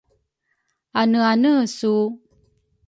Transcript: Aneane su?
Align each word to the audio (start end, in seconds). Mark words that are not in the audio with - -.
Aneane 1.01 1.53
su? 1.77 1.93